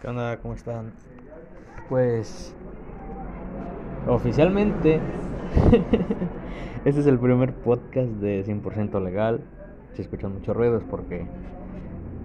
¿Qué 0.00 0.08
onda? 0.08 0.36
¿Cómo 0.42 0.52
están? 0.52 0.92
Pues 1.88 2.54
oficialmente 4.06 5.00
este 6.84 7.00
es 7.00 7.06
el 7.06 7.18
primer 7.18 7.54
podcast 7.54 8.10
de 8.10 8.44
100% 8.44 9.02
legal. 9.02 9.40
Si 9.94 10.02
escuchan 10.02 10.34
mucho 10.34 10.52
ruido 10.52 10.76
es 10.76 10.84
porque 10.84 11.26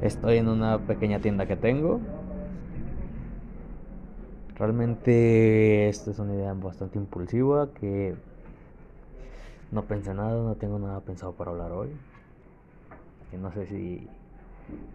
estoy 0.01 0.39
en 0.39 0.49
una 0.49 0.79
pequeña 0.79 1.19
tienda 1.19 1.45
que 1.45 1.55
tengo. 1.55 2.01
Realmente 4.55 5.87
esta 5.87 6.11
es 6.11 6.19
una 6.19 6.33
idea 6.33 6.53
bastante 6.53 6.97
impulsiva 6.97 7.69
que 7.73 8.15
no 9.71 9.83
pensé 9.83 10.13
nada, 10.13 10.43
no 10.43 10.55
tengo 10.55 10.77
nada 10.77 10.99
pensado 10.99 11.31
para 11.31 11.51
hablar 11.51 11.71
hoy. 11.71 11.89
Que 13.31 13.37
no 13.37 13.49
sé 13.53 13.65
si 13.65 14.09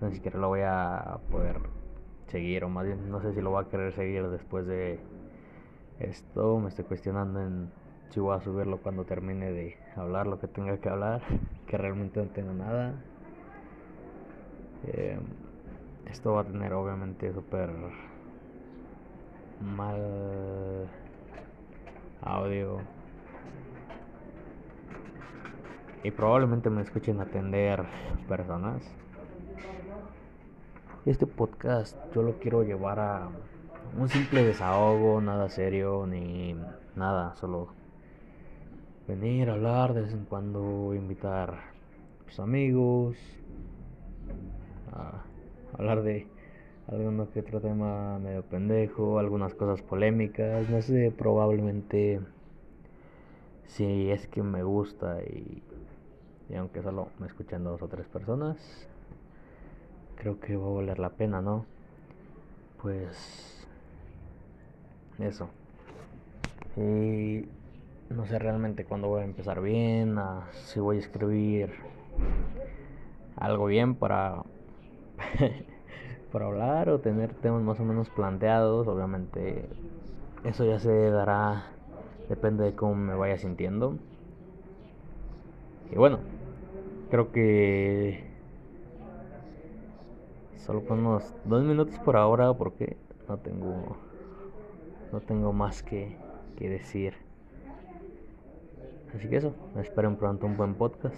ni 0.02 0.12
siquiera 0.12 0.38
lo 0.38 0.48
voy 0.48 0.61
a 0.62 1.20
poder 1.30 1.86
seguir 2.29 2.64
o 2.64 2.68
más 2.68 2.86
bien 2.86 3.11
no 3.11 3.20
sé 3.20 3.32
si 3.32 3.40
lo 3.40 3.50
voy 3.50 3.64
a 3.64 3.69
querer 3.69 3.92
seguir 3.92 4.28
después 4.28 4.66
de 4.66 4.98
esto 5.98 6.59
me 6.59 6.68
estoy 6.68 6.84
cuestionando 6.84 7.41
en 7.41 7.70
si 8.10 8.20
voy 8.20 8.37
a 8.37 8.41
subirlo 8.41 8.78
cuando 8.78 9.05
termine 9.05 9.51
de 9.51 9.77
hablar 9.96 10.27
lo 10.27 10.38
que 10.38 10.46
tenga 10.46 10.77
que 10.78 10.88
hablar 10.88 11.23
que 11.66 11.77
realmente 11.77 12.20
no 12.20 12.28
tengo 12.28 12.52
nada. 12.52 12.95
Eh, 14.84 15.18
esto 16.10 16.32
va 16.32 16.42
a 16.42 16.45
tener 16.45 16.73
obviamente 16.73 17.32
súper 17.32 17.70
mal 19.60 20.88
audio. 22.23 22.80
Y 26.04 26.10
probablemente 26.12 26.70
me 26.70 26.82
escuchen 26.82 27.20
atender 27.20 27.84
personas 28.29 28.82
este 31.10 31.27
podcast 31.27 31.96
yo 32.12 32.23
lo 32.23 32.41
quiero 32.41 32.65
llevar 32.65 32.98
a 32.98 33.28
un 33.96 34.09
simple 34.09 34.42
desahogo, 34.42 35.20
nada 35.20 35.48
serio 35.48 36.04
ni 36.04 36.57
nada, 36.96 37.37
solo 37.37 37.68
venir 39.07 39.49
a 39.49 39.52
hablar 39.52 39.95
de 39.95 40.01
vez 40.02 40.12
en 40.12 40.24
cuando, 40.24 40.95
invitar 40.95 41.51
a 42.38 42.43
amigos, 42.43 43.16
a 44.93 45.23
hablar 45.79 46.02
de 46.02 46.27
alguno 46.88 47.30
que 47.30 47.38
otro 47.38 47.60
tema 47.60 48.18
medio 48.18 48.43
pendejo, 48.43 49.21
algunas 49.21 49.54
cosas 49.54 49.82
polémicas, 49.82 50.68
no 50.68 50.82
sé, 50.82 51.12
probablemente 51.16 52.21
si 53.66 54.10
es 54.10 54.27
que 54.27 54.43
me 54.43 54.65
gusta 54.65 55.23
y, 55.23 55.62
y 56.51 56.54
aunque 56.57 56.82
solo 56.82 57.10
me 57.21 57.29
escuchan 57.29 57.62
dos 57.62 57.80
o 57.80 57.87
tres 57.87 58.09
personas, 58.09 58.88
creo 60.16 60.40
que 60.40 60.56
va 60.56 60.66
a 60.66 60.70
valer 60.70 60.98
la 60.98 61.10
pena, 61.10 61.40
¿no? 61.40 61.64
Pues 62.82 63.66
eso. 65.19 65.48
Y 66.76 67.48
no 68.10 68.26
sé 68.26 68.38
realmente 68.38 68.84
cuándo 68.84 69.09
voy 69.09 69.22
a 69.22 69.25
empezar 69.25 69.60
bien, 69.60 70.16
si 70.53 70.81
voy 70.81 70.97
a 70.97 71.00
escribir 71.00 71.72
algo 73.37 73.66
bien 73.66 73.94
para 73.94 74.42
para 76.32 76.47
hablar 76.47 76.88
o 76.91 77.00
tener 77.00 77.32
temas 77.34 77.62
más 77.62 77.81
o 77.81 77.84
menos 77.84 78.09
planteados, 78.10 78.87
obviamente 78.88 79.69
eso 80.44 80.64
ya 80.64 80.78
se 80.78 81.10
dará 81.10 81.66
depende 82.28 82.64
de 82.64 82.75
cómo 82.75 82.94
me 82.94 83.14
vaya 83.14 83.38
sintiendo. 83.38 83.97
Y 85.91 85.97
bueno, 85.97 86.19
creo 87.10 87.32
que 87.32 88.35
Solo 90.66 90.84
con 90.84 90.98
unos 91.06 91.32
dos 91.44 91.62
minutos 91.62 91.97
por 92.00 92.16
ahora 92.16 92.53
porque 92.53 92.97
no 93.28 93.38
tengo 93.38 93.97
no 95.12 95.20
tengo 95.20 95.53
más 95.53 95.82
que, 95.82 96.16
que 96.56 96.69
decir. 96.69 97.14
Así 99.14 99.28
que 99.28 99.37
eso, 99.37 99.54
esperen 99.81 100.16
pronto 100.16 100.47
un 100.47 100.56
buen 100.56 100.75
podcast. 100.75 101.16